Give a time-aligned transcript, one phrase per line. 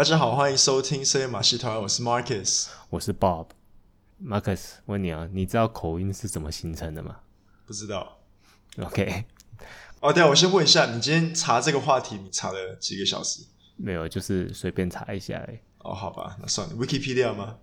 [0.00, 3.48] 大家好，欢迎收听深夜马戏团，我是 Marcus，我是 Bob。
[4.24, 7.16] Marcus，问你啊，你知道口音是怎么形成的吗？
[7.66, 8.16] 不知道。
[8.78, 9.26] OK。
[10.00, 13.42] 哦，对啊，我先问一下，你今天查这个话题，你查了几个小时？
[13.76, 15.58] 没有，就是随便查一下而已。
[15.80, 17.58] 哦，好吧，那算了，Wikipedia 吗？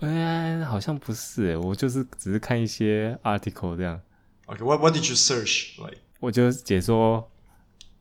[0.00, 3.98] 哎，好像不是，我就是只是看一些 article 这样。
[4.44, 6.02] OK，what、okay, what did you search like？
[6.20, 7.26] 我就解说。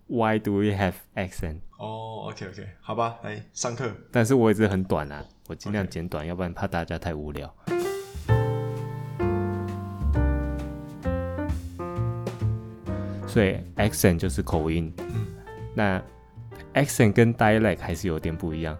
[0.08, 1.62] Why do we have accent？
[1.80, 3.92] 哦、oh,，OK OK，好吧，来上课。
[4.12, 6.28] 但是我一直很短啊，我尽量简短，okay.
[6.30, 7.52] 要不然怕大家太无聊。
[13.26, 14.94] 所以 accent 就是口音。
[15.00, 15.26] 嗯、
[15.74, 16.00] 那
[16.76, 18.78] accent 跟 dialect 还是有点不一样。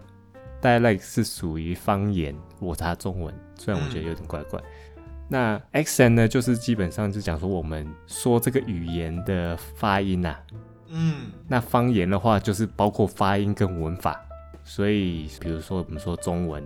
[0.62, 4.60] dialect 是属于方言，我查中文，虽然我觉得有点怪怪。
[4.60, 10.40] 嗯、那 accent 呢，就是基本上就讲说我们说这个语言的发音呐、啊。
[10.88, 14.20] 嗯，那方言的话就是包括发音跟文法，
[14.64, 16.62] 所以比如说我们说中文，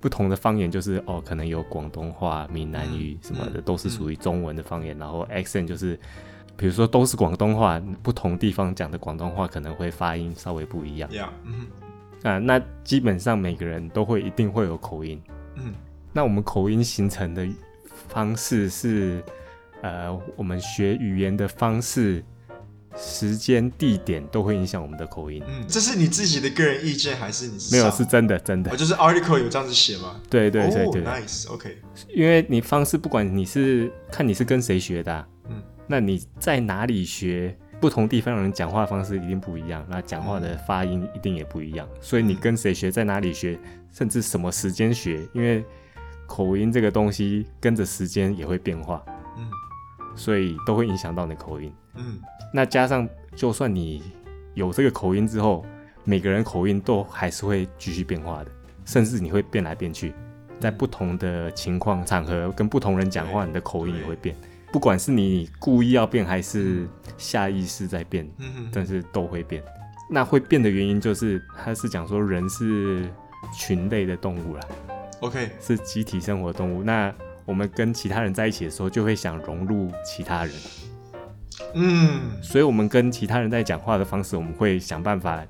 [0.00, 4.96] 不同的方言就是哦，可能有广东话、闽南语什么的，嗯、都是属于中文的方言。
[4.96, 5.98] 嗯、然后 accent 就是，
[6.56, 11.08] 比如说都是广东话，不同地方讲的广东话可能会发音稍微不一样。
[11.10, 11.66] Yeah, 嗯，
[12.24, 15.22] 啊，那基本上每个人都会一定会有口音。
[15.54, 15.74] 嗯，
[16.12, 17.46] 那我们口音形成的
[17.86, 19.22] 方式是，
[19.82, 22.24] 呃，我们学语言的方式。
[22.96, 25.42] 时间、地点都会影响我们的口音。
[25.48, 27.74] 嗯，这是你自己的个人意见还是你是？
[27.74, 28.70] 没有，是真的，真的。
[28.70, 30.20] 哦，就是 article 有这样子写吗？
[30.28, 31.02] 对对对对。
[31.04, 31.78] Oh, nice，OK。
[32.14, 41.88] 因为你方式不管你是看你是跟谁学的啊，嗯，那你在哪里学，不同地方的人讲话方式一定不一样，那讲话的发音一定也不一样。
[42.00, 43.58] 所以你跟谁学，在哪里学，
[43.92, 45.64] 甚至什么时间学，因为
[46.26, 49.14] 口音这个东西跟着时间也会变化，嗯，
[50.14, 52.20] 所以都会影响到你的口音，嗯。
[52.52, 54.02] 那加上，就算你
[54.54, 55.64] 有这个口音之后，
[56.04, 58.50] 每个人口音都还是会继续变化的，
[58.84, 60.12] 甚至你会变来变去，
[60.60, 64.36] 在不同的情况场合跟不同人讲话，你的口音也会变。
[64.72, 66.88] 不管是你故意要变，还是
[67.18, 68.28] 下意识在变，
[68.72, 69.62] 但是都会变。
[70.10, 73.08] 那会变的原因就是，他是讲说人是
[73.54, 74.62] 群类的动物啦
[75.20, 76.82] ，OK，是集体生活动物。
[76.82, 80.54] 那我们跟其他人在一起的时候，就会想融入其他人。
[81.74, 85.44] 嗯，所以，我们跟其他人在讲话的方式，我们会想办法，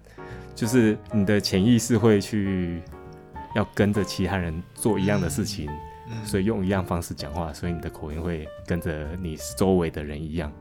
[0.54, 2.82] 就是你的潜意识会去
[3.54, 5.70] 要跟着其他人做一样的事情，
[6.08, 10.52] 嗯，所以用一样方式讲话，所以你的口音会跟着你周围的人一样，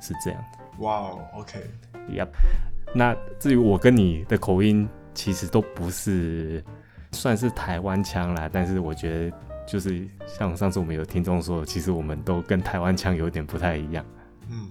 [0.00, 0.44] 是这样。
[0.78, 2.28] 哇哦，OK，Yep。
[2.94, 6.64] 那至于我跟你的口音，其实都不是
[7.12, 9.36] 算是台湾腔啦，但是我觉得
[9.66, 14.04] 就是像上次我们有听众说，其实我们都跟台湾腔有点不太一样。
[14.50, 14.68] 嗯。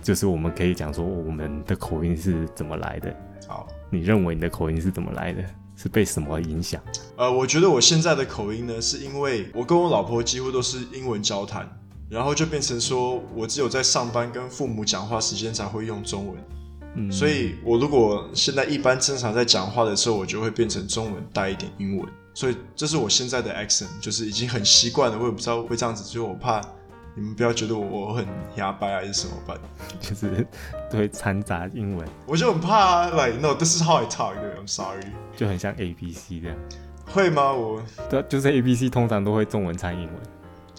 [0.00, 3.14] 就是我们可以讲说我们的口音是怎么来的。
[3.48, 5.42] 好，你认为你的口音是怎么来的？
[5.76, 6.80] 是被什么影响？
[7.16, 11.68] 呃，我觉得我现在的口音呢，是因为我跟我老婆几乎都是英文交谈，
[12.08, 16.36] 然后就变成说我只有在上班跟父母讲话时间才会用中文。
[16.94, 22.08] 嗯，所以我如果现在一般正常在讲话的时候，我就会变成中文带一点英文。
[22.38, 25.18] 所以这是我现在的 accent，就是已经很习惯了。
[25.18, 26.60] 我也不知道会这样子，所以我怕。
[27.16, 29.58] 你们不要觉得我我很哑巴还是什么吧，
[30.00, 30.46] 就是
[30.92, 33.10] 会掺杂英文，我就很怕啊。
[33.10, 35.02] Like no，this is how I talk，I'm sorry，
[35.36, 36.56] 就很像 A B C 这样。
[37.06, 37.50] 会吗？
[37.52, 40.14] 我对，就是 A B C 通常都会中文掺英文。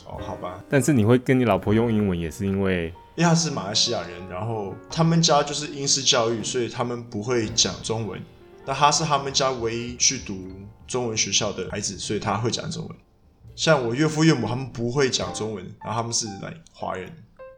[0.05, 0.63] 哦，好吧。
[0.69, 8.17] 但是你会跟你老婆用英文，也是因为因为他是马来西亚人，然后他们家就是英式教育，所以他们不会讲中文。
[8.65, 10.37] 那他是他们家唯一去读
[10.89, 12.97] 中文学校的孩子，所以他会讲中文。
[13.55, 17.09] 像我岳父岳母他们不会讲中文，然后他们是来华人。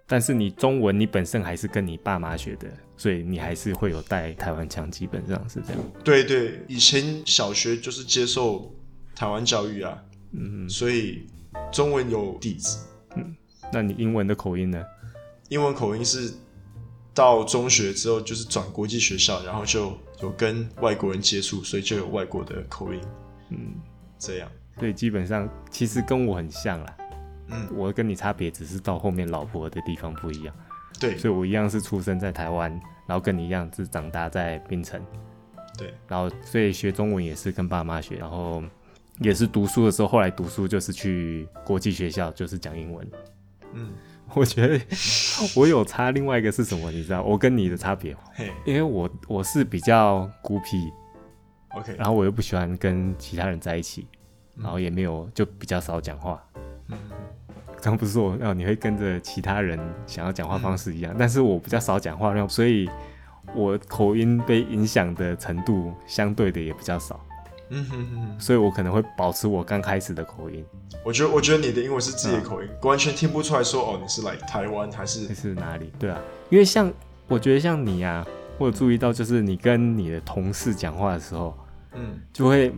[0.05, 5.81] 但是你中文你本身还是跟你爸妈学的，所以你还是会有带台湾腔，基本上是这样。
[6.03, 8.75] 对对，以前小学就是接受
[9.16, 9.97] 台湾教育啊，
[10.34, 11.27] 嗯，所以
[11.72, 12.85] 中文有底子。
[13.16, 13.34] 嗯，
[13.72, 14.84] 那你英文的口音呢？
[15.47, 16.34] 英文口音是
[17.13, 22.99] 到中学之后就是转国际学校，然后就有跟外国人接触，所以就有外国的口音。
[23.51, 23.75] 嗯，
[24.17, 24.49] 这样。
[24.79, 26.97] 对，基本上其实跟我很像啦。
[27.49, 30.55] 嗯，我跟你差别只是到后面老婆的地方不一样。
[30.99, 32.71] 对，所以我一样是出生在台湾，
[33.05, 35.01] 然后跟你一样是长大在槟城。
[35.77, 38.63] 对，然后所以学中文也是跟爸妈学，然后
[39.19, 43.07] 也是读书的时候，后来读书就是去国际学校，就是讲英文。
[43.73, 43.91] 嗯，
[44.33, 44.79] 我觉得
[45.55, 46.91] 我有差，另外一个是什么？
[46.91, 48.15] 你知道我跟你的差别？
[48.65, 50.91] 因为我我是比较孤僻
[51.76, 54.08] ，OK，然后我又不喜欢跟其他人在一起。
[54.62, 56.40] 然后也没有，就比较少讲话。
[56.90, 56.97] 嗯，
[57.82, 62.88] 刚不是说哦，你会跟着其他人想要讲话方式一样，嗯，但是我比较少讲话，然后所以
[63.56, 67.20] 我口音被影响的程度相对的也比较少。
[67.70, 70.64] 嗯哼哼，所以我可能会保持我刚开始的口音。
[71.03, 75.91] 我觉得，我觉得你的英文是自己的口音，嗯、完全听不出来说哦，你是来台湾还是还是哪里？
[75.97, 76.91] 对啊，因为像
[77.29, 78.28] 我觉得像你啊，
[78.61, 81.58] 我有注意到，就是你跟你的同事讲话的时候，
[81.96, 82.72] 嗯，就会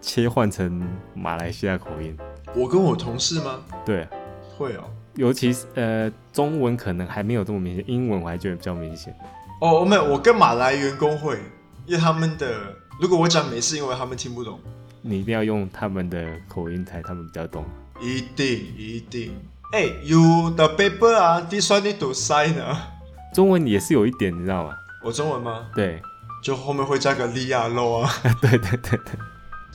[0.00, 0.82] 切换成
[1.14, 2.16] 马来西亚口音。
[2.54, 3.60] 我跟我同事吗？
[3.84, 4.08] 对，
[4.56, 4.84] 会哦。
[5.16, 9.14] 尤其是呃，中文可能还没有这么明显，英文我还觉得比较明显。
[9.60, 11.38] 哦，没有，我跟马来员工会，
[11.84, 12.74] 因为他们的。
[12.98, 14.58] 如果我讲美式英文，他们听不懂。
[15.02, 17.62] 你一定要用他们的口音才他们比较懂。
[18.00, 19.34] 一定一定。
[19.74, 22.88] 哎、欸、，You the paper 啊，this one need to sign 啊。
[23.34, 24.74] 中文也是有一点，你知道吗？
[25.02, 25.66] 我中文吗？
[25.74, 26.00] 对，
[26.42, 28.10] 就后面会加个利亚肉啊。
[28.40, 29.18] 对对对对。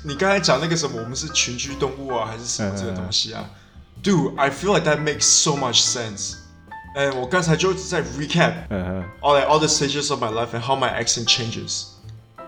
[0.04, 6.36] 你刚才讲那个什么，我们是群居动物啊，还是什么这个东西啊、嗯、？Dude，I feel like that makes so much sense。
[6.96, 11.88] 哎，我刚才就在 recap，嗯 all all the stages of my life and how my accent changes。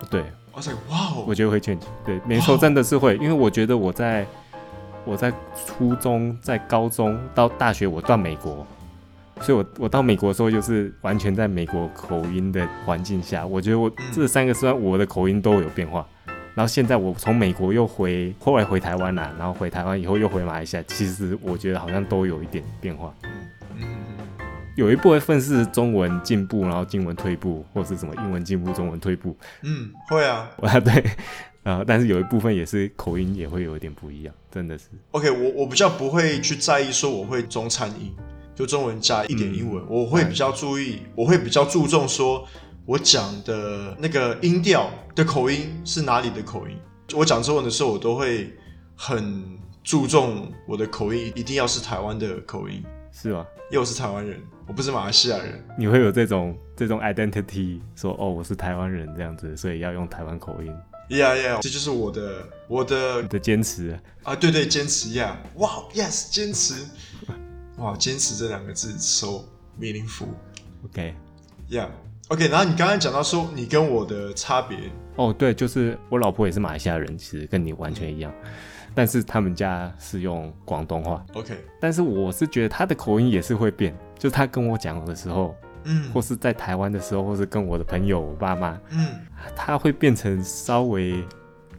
[0.08, 0.24] 对。
[0.52, 4.26] 我说哇哦，我觉得会 change，对，没错，真的是会，因为我觉得我在
[5.04, 5.32] 我在
[5.66, 8.66] 初中、在高中到大学，我到美国，
[9.40, 16.06] 所以我我到美国的时候，就是完全在美国口音的环境下，我觉得我这三个虽然我的口音都有变化，
[16.54, 23.14] 然后现在我从美国又回，后来回台湾啦，然后回台湾以后又回马来西亚，其实我觉得好像都有一点变化。
[24.76, 29.36] 有一部分是中文进步，然后英文退步，或是什么英文进步，中文退步。
[29.62, 31.04] 嗯，会啊，啊 对，
[31.64, 34.84] 啊，但是有一部分也是口音也会有一点不一样，真的是。
[35.10, 38.14] OK，我我比较不会去在意说我会中餐音，
[38.58, 42.44] 就中文加一点英文，嗯、我会比较注意，我会比较注重说
[42.84, 46.76] 我讲的那个音调的口音是哪里的口音。
[47.14, 48.52] 我讲中文的时候，我都会
[48.96, 52.82] 很注重我的口音一定要是台湾的口音。
[53.12, 53.46] 是吗？
[53.70, 55.64] 因为我是台湾人，我不是马来西亚人。
[55.78, 60.74] 你会有这种这种 identity，说哦，我是台湾人这样子，所以要用台湾口音。
[61.08, 64.34] Yeah, yeah，这就是我的我的的坚持啊！
[64.34, 65.40] 对对，坚持呀！
[65.54, 66.74] 哇，Yes，坚持！
[67.78, 69.44] 哇，坚持这两个字 so
[69.80, 70.28] meaningful。
[70.84, 72.48] OK，Yeah，OK。
[72.48, 74.78] 然后你刚刚讲到说你跟我的差别，
[75.16, 78.32] 哦，对，就是我老婆也是马来西亚人，其实跟你完全一样。
[78.44, 78.50] 嗯
[78.94, 81.56] 但是他们家是用广东话，OK。
[81.78, 85.54] 但是我是觉得他的口音也是会变，就他跟我讲的时候，
[85.84, 89.08] 嗯，或是在台湾的时候，或是跟我的朋友、我爸妈，嗯，
[89.54, 91.22] 他会变成稍微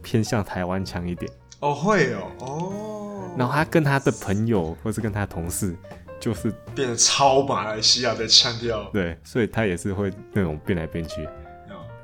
[0.02, 1.30] 偏向台湾腔一点。
[1.58, 2.99] 哦，会哦，哦。
[3.36, 5.76] 然后他跟他的朋友，或是跟他同事，
[6.18, 8.84] 就是变得超马来西亚的腔调。
[8.92, 11.28] 对，所以他也是会那种变来变去。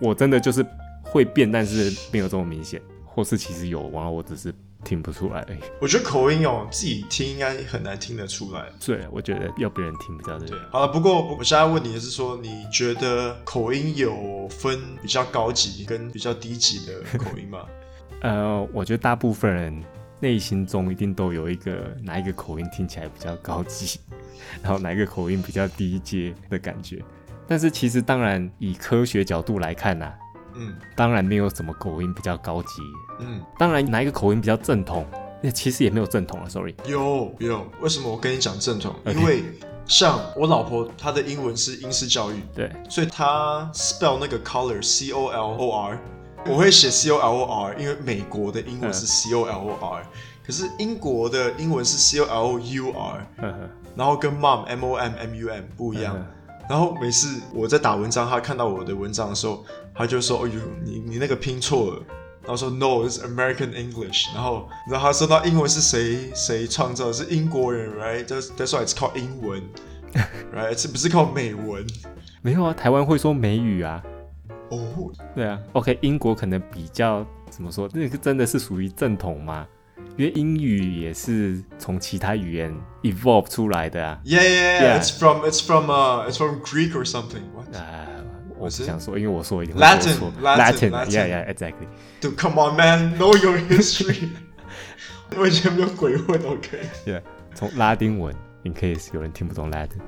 [0.00, 0.64] 我真的就是
[1.02, 4.55] 会变，但是没有这么明显，或是其实有，然后我只是。
[4.84, 5.44] 听不出来，
[5.81, 8.67] 我觉得口音哦，自己听应该很难听得出来。
[8.78, 10.56] 对，我觉得要别人听比较对。
[10.70, 17.67] 好了，不过我现在问你的是说，你觉得口音有分比较高级跟比较低级的口音吗？
[18.23, 19.82] 呃，我觉得大部分人
[20.20, 24.00] 内心中一定都有一个哪一个口音听起来比较高级，
[24.62, 27.02] 然后哪一个口音比较低阶的感觉。
[27.46, 30.14] 但是其实当然以科学角度来看呢、啊。
[30.58, 32.80] 嗯，当然没有什么口音比较高级。
[33.20, 35.06] 嗯，当然哪一个口音比较正统？
[35.42, 36.75] 那其实也没有正统啊，sorry。
[36.87, 39.44] 有有，为什么我跟你讲正统.因为
[39.85, 46.00] 像我老婆她的英文是英式教育，对，所以她 spell 那个 color c o l o r，
[46.48, 50.02] 我会写 c o l o r，因为美国的英文是 c o l o r，
[50.44, 53.26] 可是英国的英文是 c o l u r，
[53.96, 56.16] 然后跟 mom m o m m u m 不一样。
[56.68, 62.02] 然后每次我在打文章，他看到我的文章的时候，他就说：“哦呦，你你那个拼错了。”
[62.42, 67.12] 然后说：“No，it's American English。”然后，然后他说：“那英文是谁谁创造的？
[67.12, 69.62] 是英国人，right？That's that's why it's called 英文，
[70.52, 70.74] right？
[70.74, 71.86] 这不是靠美文。
[72.42, 74.02] 没有啊，台湾会说美语啊。
[74.70, 75.61] 哦，对啊。
[75.73, 77.88] OK，英国可能比较怎么说？
[77.92, 79.66] 那个真的是属于正统吗？
[80.16, 84.20] 因为英语也是从其他语言 evolve 出来的啊。
[84.25, 85.00] Yeah, yeah, yeah.
[85.00, 87.42] It's from, it's from, uh, it's from Greek or something.
[87.54, 87.75] What?
[87.76, 88.06] 啊，
[88.58, 91.87] 我是想说，因为我说一定 Latin, Latin, yeah, yeah, exactly.
[92.20, 94.28] Dude, come on, man, know your history.
[95.37, 96.80] 我以前没有鬼混，OK?
[97.04, 97.23] Yeah，
[97.54, 100.00] 从拉丁文，in case 有人听不懂 Latin。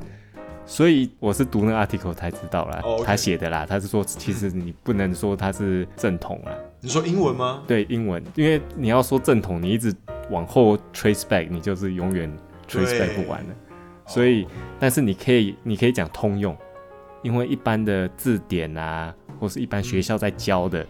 [0.68, 3.02] 所以我是读那个 article 才知道啦，oh.
[3.02, 6.52] 他写的啦，他是说其实你不能说他是正统啦。
[6.82, 7.62] 你说英文吗？
[7.66, 9.92] 对，英文，因为你要说正统，你一直
[10.28, 12.30] 往后 trace back，你就是永远
[12.68, 13.54] trace back 不完的。
[14.06, 14.46] 所以，
[14.78, 16.54] 但是你可以，你可以讲通用，
[17.22, 20.86] 因为一般的字典啊，或是一般学校在教的，嗯，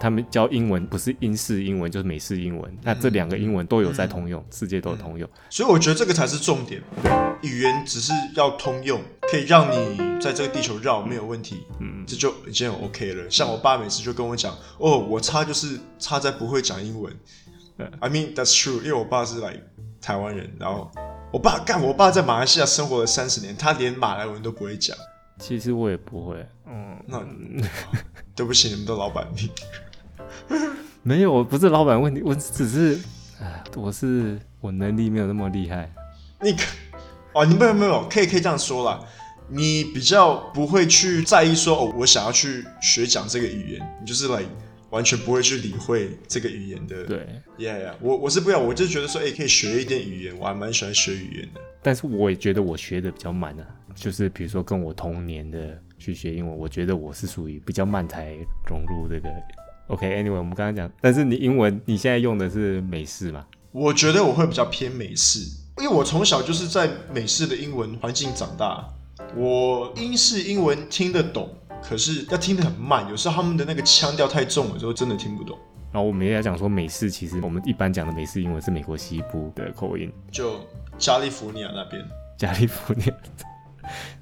[0.00, 6.82] 他们教英文不是英式英文就是美式英文，那这两个英文都有在通用，嗯、世界都有通用、嗯，所以我觉得这个才是重点。
[7.42, 9.00] 语言只是要通用，
[9.30, 13.30] 可以让你在这个地球绕没有问题，嗯，这就已经很 OK 了。
[13.30, 17.12] 像我爸每次就跟我讲，哦，我差就是差在不会讲英文。
[18.00, 19.56] I mean that's true，因为我爸是来
[20.00, 20.90] 台湾人，然后
[21.32, 24.96] 我爸干，我爸在马来西亚生活了三十年，他连马来文都不会讲。
[25.38, 27.24] 其实我也不会，嗯，那
[28.38, 29.50] 对不起，你们的老板命。
[31.02, 32.96] 没有，我不是老板问题，我只是，
[33.40, 35.92] 哎，我是我能力没有那么厉害。
[36.40, 36.62] 你可，
[37.32, 39.00] 哦，你没有没有，可以可以这样说啦。
[39.48, 44.40] 你比较不会去在意说，哦，我想要去学讲这个语言，你就是来。
[44.90, 47.04] 完全不会去理会这个语言的。
[47.04, 47.18] 对
[47.58, 51.60] ，Yeah yeah，我我是不要，我就觉得说，哎、欸，可以学一点语言，我还蛮喜欢学语言的。
[51.82, 58.36] 但是我也觉得我学的比较慢啊，就是比如说跟我同年的去学英文，我觉得我是属于比较慢才
[58.66, 59.28] 融入这个。
[59.88, 63.44] OK，Anyway，、okay, 我们刚刚讲，但是你英文你现在用的是美式吗？
[63.72, 65.40] 我觉得我会比较偏美式，
[65.78, 68.88] 因为我从小就是在美式的英文环境长大，
[69.36, 71.48] 我英式英文听得懂。
[71.80, 75.56] 可是要听得很慢，有时候他们的那个腔调太重了，之后真的听不懂。
[75.92, 80.60] 然后我们也讲说美式，其实我们一般讲的美式英文是美国西部的口音，就
[80.98, 82.04] 加利福尼亚那边。
[82.36, 83.14] 加利福尼亚，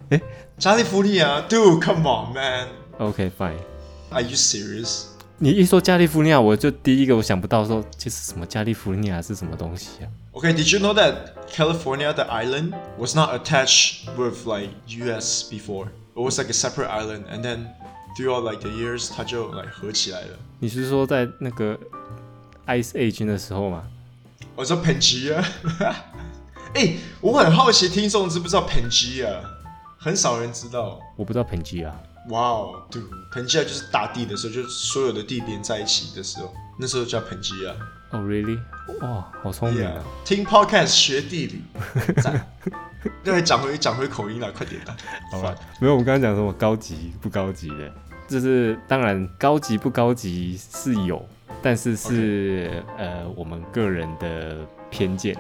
[0.10, 0.22] 哎，
[0.58, 5.06] 加利福尼亚，Dude，come on man。OK，fine。Are you serious？
[5.38, 10.08] 你一说加利福尼亚，我就第一个我想不到说这是什么加利福尼亚是什么东西啊？
[10.34, 15.44] OK，Did you know that California the island was not attached with like U.S.
[15.50, 15.88] before?
[16.16, 17.68] It was like a separate island, and then
[18.16, 20.38] throughout like the years，它就来、like, 合起来了。
[20.60, 21.78] 你是说在那个
[22.68, 23.84] Ice Age 的时候吗？
[24.56, 25.44] 我说 Pangea。
[26.76, 29.40] 哎，我很好奇，听众知不知道 Pangea？
[30.07, 31.01] 很少人知道。
[31.17, 31.91] 我不知道 Pangea。
[32.29, 37.73] 哇哦，对，Pangea 就是大地的时候，就是所有的地连在一起的时候，那时候叫 Pangea。
[38.13, 38.57] 哦、oh,，really？
[39.01, 40.01] 哇，好聪明啊！
[40.25, 41.63] 听 Podcast 学地理。
[43.25, 44.95] 对，讲回讲回口音了，快点的。
[45.33, 47.93] 好吧，没有，我们刚刚讲什么高级不高级的，
[48.29, 51.21] 就是当然高级不高级是有，
[51.61, 52.97] 但是是、okay.
[52.97, 54.59] 呃我们个人的
[54.89, 55.37] 偏见，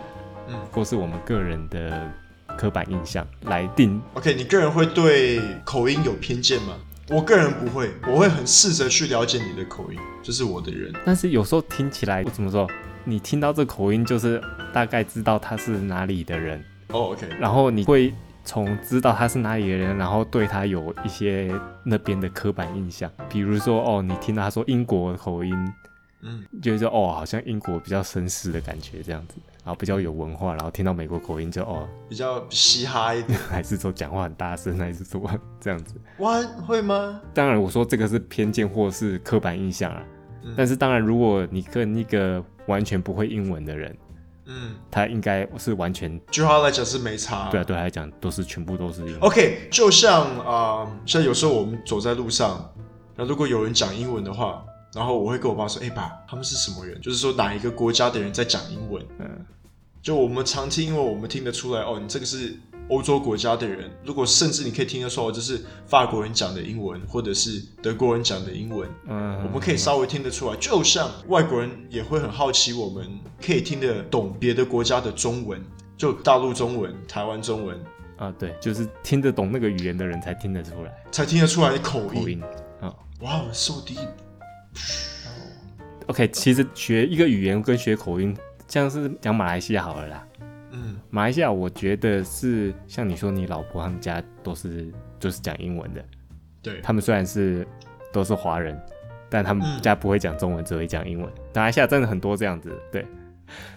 [0.48, 2.12] 嗯，或是我们个人的
[2.56, 4.00] 刻板印象来定。
[4.14, 6.74] OK，你个人会对口音有偏见吗？
[7.08, 10.92] 我个人不会，我会很试着去了解你的口音，这、就是我的人。
[11.04, 12.68] 但是有时候听起来，我怎么说？
[13.04, 16.58] 你听到这口音，就是大概知道他是哪里的人。
[16.88, 17.28] 哦、oh,，OK。
[17.38, 18.12] 然后你会
[18.44, 21.48] 从知道他是哪里的人，然后对他有一些
[21.84, 25.54] 那边的刻板印象，比如说哦，你听到他说英国口音，
[26.22, 29.36] 嗯，就是说哦，好像英国比较绅士的感觉这样子，
[29.66, 35.28] 然后比较有文化，然后听到美国口音就哦，比较嘻哈一点， 还是说讲话很大声，还是说
[35.60, 35.96] 这样子？
[36.18, 37.20] 哇，会吗？
[37.34, 40.02] 当然，我说这个是偏见或是刻板印象啊、
[40.44, 40.54] 嗯。
[40.56, 43.96] 但是当然，如果你跟一个完全不会英文的人。
[44.48, 47.50] 嗯，他应该是完全，句话来讲是没差。
[47.50, 49.18] 对啊，对他来讲都是全部都是英文。
[49.22, 50.46] OK，就像啊、
[50.86, 52.72] 呃，像有时候我们走在路上，
[53.16, 54.64] 那如果有人讲英文的话，
[54.96, 56.98] 然后我会跟我爸说：“哎、欸、爸，他们是什么人？
[57.00, 59.46] 就是说哪一个国家的人在讲英文？”嗯，
[60.02, 62.58] 就我们常听，因为我们听得出来哦，你这个是。
[62.88, 70.56] 欧洲国家的人，如果甚至你可以听得出来，这是法国人讲的英文，或者是德国人讲的英文，嗯，我们可以稍微听得出来。
[70.58, 73.04] 就像外国人也会很好奇，我们
[73.44, 75.60] 可以听得懂别的国家的中文，
[75.96, 77.76] 就大陆中文、台湾中文
[78.18, 82.22] 啊，对，就是听得懂那个语言的人才听得出来，才听得出来口音。
[82.22, 82.42] 口音
[82.80, 84.06] 啊，哇，so deep。
[86.06, 88.36] OK，其实学一个语言跟学口音，
[88.68, 90.26] 像是讲马来西亚好了啦。
[90.70, 94.86] 嗯，马来西亚我觉得是像你说，你老婆他们家都是
[95.18, 96.04] 就是讲英文的，
[96.62, 97.66] 对，他们虽然是
[98.12, 98.80] 都是华人，
[99.28, 101.28] 但他们家不会讲中文，只会讲英文。
[101.54, 103.04] 马来西亚真的很多这样子，对，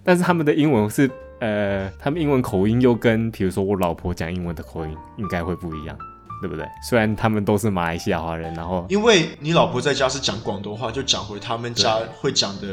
[0.03, 5.97] 但是他们的英文是呃，他们英文口音又跟比如说我老婆讲英文的口音应该会不一样，
[6.41, 6.65] 对不对？
[6.89, 12.67] 虽然他们都是马来西亚华人，然后因为你老婆在家是讲广东话，就讲回他们家会讲的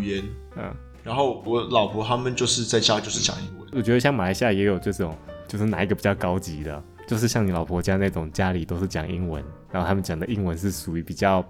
[0.00, 0.24] 语言，
[0.56, 0.64] 嗯。
[0.64, 3.66] 嗯然后我老婆他们就是在家就是讲英文。
[3.72, 11.42] 我觉得像马来西亚也有这种，就是哪一个比较高级的，就是像你老婆家那种家里都是讲英文，然后他们讲的英文是属于比较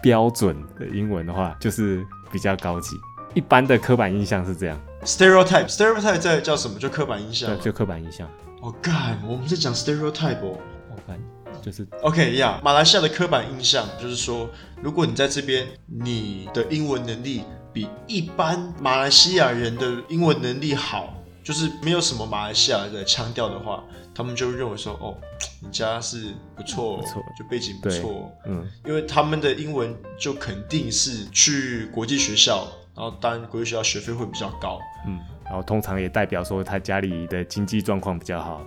[0.00, 2.94] 标准的英文的话，就是比较高级。
[3.34, 4.80] 一般的刻板印象是这样。
[5.02, 6.78] Stereotype，Stereotype 在叫什么？
[6.78, 7.48] 就刻板印象。
[7.56, 8.28] 对，就刻板印象。
[8.60, 10.56] 哦干，我们在讲 Stereotype 哦。
[10.90, 11.18] 我看
[11.62, 14.48] 就是 OK 呀，yeah，马来西亚的刻板印象就是说，
[14.82, 17.44] 如果你在这边，你的英文能力。
[17.72, 25.16] 比一般马来西亚人的英文能力好，就是没有什么马来西亚的腔调的话，他们就认为说，哦，
[25.60, 32.66] 你家是不错，不错，就背景不错，嗯，因为他们的英文就肯定是去国际学校，
[32.96, 38.60] 然后当然国际学校学费会比较高，嗯，然后通常也代表说他家里的经济状况比较好。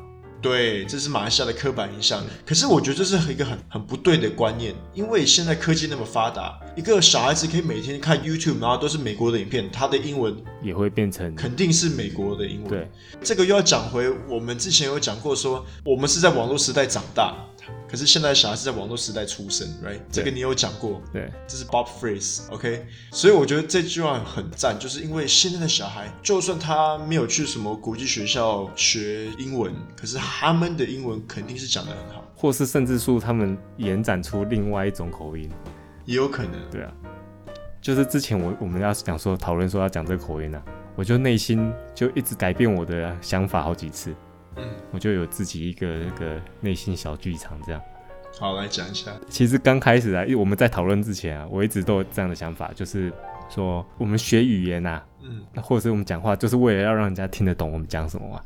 [0.44, 2.22] 对，这是马来西亚的刻板印象。
[2.46, 12.70] 可是我觉得这是一个很很不对的观念，因为现在科技那么发达，一个小孩子可以每天看 YouTube，然后都是美国的影片，他的英文也会变成肯定是美国的英文。
[12.70, 12.92] 对，
[13.24, 17.34] 这个又要讲回我们之前有讲过说，说我们是在网络时代长大。
[17.88, 20.00] 可是现在小孩是在网络时代出生，right？
[20.12, 22.86] 这个你有讲过，对，这是 Bob Phrase，OK？
[23.12, 35.50] 所以我觉得这句话很赞，就是因为现在的小孩，就算他没有去什么国际学校学英文，可是他们的英文肯定是讲得很好，或是甚至说他们延展出另外一种口音，
[36.05, 36.53] 也有可能。
[36.72, 36.91] 对啊，
[37.82, 40.62] 就是之前我我们要讲说讨论说要讲这个口音啊，
[40.96, 44.13] 我就内心就一直改变我的想法好几次。
[44.57, 47.81] 嗯，我就有自己一个那个内心小剧场，这样。
[48.39, 49.12] 好，来讲一下。
[49.29, 53.13] 其实刚开始啊，因为我们在讨论之前啊，我一直都有这样的想法，就是
[53.48, 58.41] 说我们学语言啊，嗯，或者是我们讲话，就是为了要让人家听得懂我们讲什么嘛，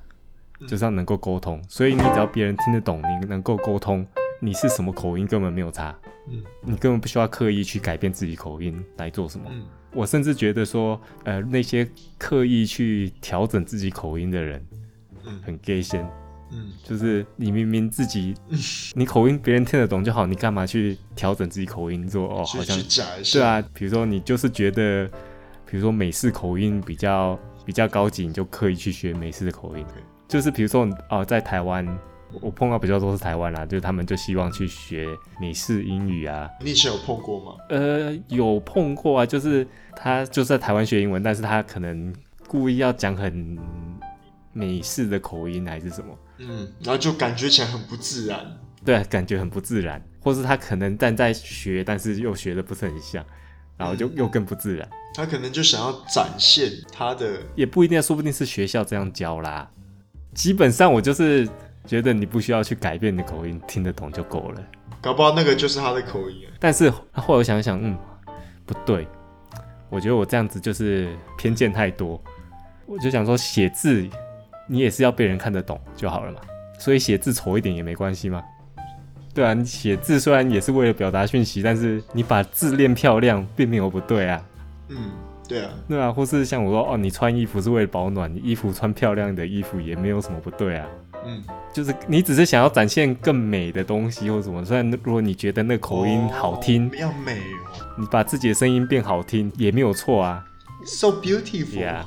[0.60, 1.64] 嗯，就是要能够沟通。
[1.70, 4.06] 所以你只要别人听得懂，你能够沟通，
[4.42, 5.98] 你是什么口音根本没有差。
[6.30, 9.46] 嗯，你根本不需要刻意去改变自己口音来做什么。
[9.50, 11.88] 嗯，我甚至觉得说，呃，那些
[12.18, 14.62] 刻意去调整自己口音的人。
[15.44, 16.04] 很 gay 先，
[16.52, 18.58] 嗯，就是你明明自己，嗯、
[18.94, 22.28] 你口音别人听得懂就好，你干嘛去调整自己口音做？
[22.28, 22.78] 哦，好像
[23.34, 25.06] 对啊，比如说你就是觉得，
[25.66, 29.86] 比如说美式口音比较比较高级，你就刻意去学美式的口音。
[30.28, 31.86] 就是比如说哦，在台湾，
[32.42, 35.08] 我碰到比较多是台湾啦，就是他们就希望去学
[35.40, 36.50] 美式英语啊。
[36.62, 37.58] 你以前有碰过吗？
[37.70, 42.14] 呃，有碰过啊，就是他就是在台湾学英文，但是他可能
[42.48, 43.58] 故意要讲很。
[44.58, 46.18] 美式的口音还是什么？
[46.40, 48.44] 嗯，然后就感觉起来很不自然。
[48.84, 53.24] 对，感觉很不自然，或是他可能但在学，但是又学的不是很像，
[53.78, 54.90] 然后就又更不自然。
[55.14, 59.70] 他可能就想要展现他的，也不一定，说不定是学校这样教啦。
[60.34, 61.48] 基本上我就是
[61.86, 64.64] 觉得你不需要去改变你的口音，听得懂就够了。
[65.02, 66.48] 搞不好那个就是他的口音。
[66.60, 67.96] 但是后来我想想，嗯，
[68.66, 69.08] 不对，
[69.90, 72.20] 我觉得我这样子就是偏见太多。
[72.86, 74.08] 我就想说写字。
[74.68, 76.40] 你也是要被人看得懂就好了嘛，
[76.78, 78.44] 所以写字丑一点也没关系嘛。
[79.34, 84.44] 对啊，你写字虽然也是为了表达讯息，但是你把字练漂亮并没有不对啊。
[84.90, 85.12] 嗯，
[85.48, 90.88] 对啊，对啊，或是像我说哦，你穿衣服是为了保暖，你衣服穿漂亮的衣服也没有什么不对啊。
[91.26, 100.44] 嗯，就是你只是想要展现更美的东西或什么，虽然如果你觉得那口音好听，要美哦，你把自己的声音变好听也没有错啊。
[100.86, 102.06] So beautiful.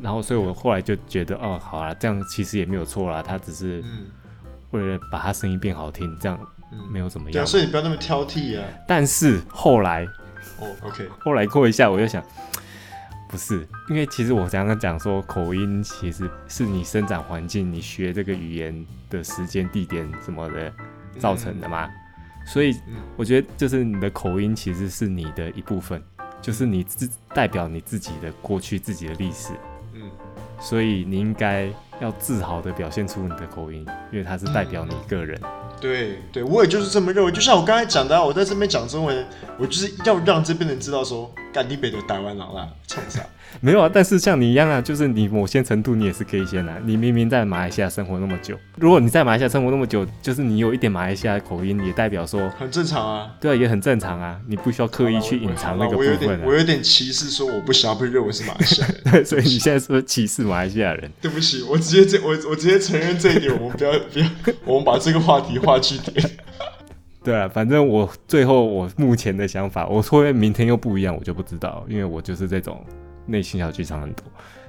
[0.00, 3.22] 然后，所以我后来就觉得，哦，好啊，这样其实也没有错啦。
[3.22, 3.82] 他只是
[4.70, 6.38] 为了把他声音变好听，这样
[6.90, 7.32] 没有怎么样。
[7.32, 8.64] 对啊，所以你不要那么挑剔啊。
[8.86, 10.04] 但是后来，
[10.60, 12.22] 哦，OK，后来过一下，我就想，
[13.28, 20.72] 不是，因为其实我刚刚讲说，口音其实是你生长环境、你学这个语言的时间、地点什么的
[21.18, 21.88] 造成的嘛。
[22.46, 22.74] 所以
[23.16, 26.02] 我觉得，就是你的口音其实是你的一部分，
[26.40, 29.52] 就是你自代表你自己的过去、自己的历史。
[30.60, 31.68] 所以你应该
[32.00, 35.40] 要自豪的表现出你的口音，因为它是代表你个人。
[35.80, 37.30] 对对，我也就是这么认为。
[37.30, 39.24] 就像我刚才讲的，我在这边讲中文，
[39.58, 43.20] 我就是要让这边人知道说，干你北的台湾佬啦，冲啥？
[43.60, 46.76] 没有啊，但是像你一样啊，就是你某些程度你也是可以先啊。
[46.84, 53.34] 你明明在马来西亚生活那么久，如果你在马来西亚生活那么久，就是你有一点马来西亚口音，也代表说很正常啊。
[53.40, 56.18] 对啊，也很正常啊，你不需要刻意去隐藏那个部分啊。
[56.20, 58.96] 我有点，我有点歧视，说我不想要被认为是马来西亚人。
[59.10, 61.10] 对，所以你现在是不是歧视马来西亚人？
[61.22, 63.50] 对不起，我直接这我我直接承认这一点。
[63.58, 64.26] 我们不要不要，
[64.66, 66.30] 我们把这个话题划去点。
[67.22, 72.84] 对啊，反正我最后我目前的想法，我说明天又不一样，我就不知道，因为我就是这种。
[73.30, 74.24] 内心小剧场很多，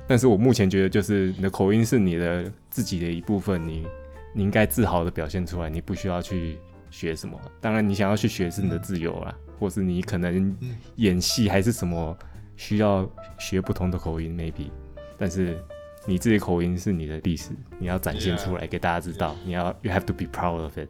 [0.05, 3.87] 但是我目前觉得，就是你的口音是你的自己的一部分，你
[4.33, 6.57] 你应该自豪的表现出来，你不需要去
[6.91, 7.39] 学什么。
[7.61, 10.53] 当然，你想要去学是你的自由啦，嗯、或是你可能
[10.97, 12.17] 演戏还是什么
[12.57, 14.69] 需要学不同的口音，maybe。
[15.17, 15.57] 但是
[16.05, 20.89] 你自己口音是你的历史，你要展现出来给大家知道你要 you have to be proud of it。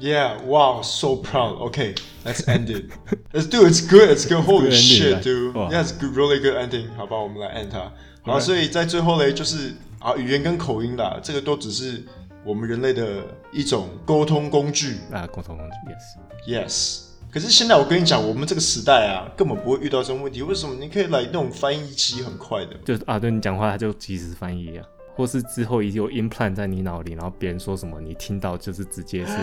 [0.00, 1.60] Yeah, wow, so proud.
[1.68, 2.86] Okay, let's end it.
[3.34, 3.66] Let's do.
[3.66, 4.08] It's good.
[4.08, 4.42] It's good.
[4.42, 5.54] Holy shit, dude.
[5.54, 6.88] Yeah, it's good, really good ending.
[6.96, 7.92] 好吧，我们来 end 它。
[8.22, 12.02] 好，所以在最后嘞，就是啊，语言跟口音啦，这个都只是
[12.44, 16.50] 我们人类的一种沟通工具啊，沟通工具。
[16.50, 17.00] Yes, yes.
[17.30, 20.40] 可是现在我跟你讲，我们这个时代啊，根本不会遇到这种问题。
[20.42, 20.74] 为什么？
[20.80, 24.84] 你可以来那种翻译机很快的，就是啊，对你讲话，它就即时翻译啊。
[25.14, 29.36] 或是之后有 implant 在你脑里，然后别人说什么，你听到就是直接是。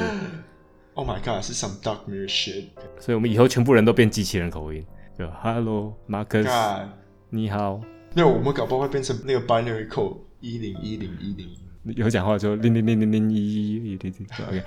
[0.94, 2.70] Oh my god，是 some dark mirror shit。
[3.00, 4.84] 所以我们以后全部人都变机器人口音，
[5.16, 6.90] 就 Hello Marcus，God
[7.30, 7.80] 你好。
[8.16, 11.48] 那我们搞不好会变成那个 binary code 一零一零一零。
[11.96, 14.28] 有讲话就零零零零零一一一零零。
[14.48, 14.64] OK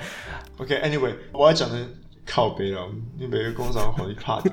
[0.58, 1.84] OK，Anyway，我要讲的
[2.24, 4.52] 靠北了，你每个工厂好一怕的。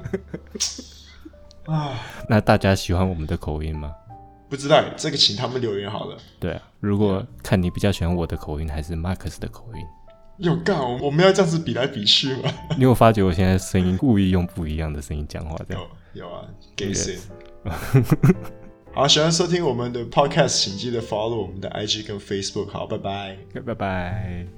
[1.67, 1.93] 啊，
[2.27, 3.93] 那大家喜欢我们的口音吗？
[4.49, 6.17] 不知道，这个请他们留言好了。
[6.39, 9.81] 对啊，如果看你比较喜欢我的口音还是 Marcus 的口音。
[10.38, 12.51] 有干，我们要这样子比来比去吗？
[12.77, 15.57] 你有发觉我现在声音故意用不一样的声音讲话？
[15.67, 15.83] 这样
[16.13, 17.17] 有有啊，给谁？
[18.93, 22.69] 好，喜欢收听我们的 podcast，请记得 follow 我们的 IG 跟 Facebook。
[22.69, 24.57] 好，拜拜，拜拜。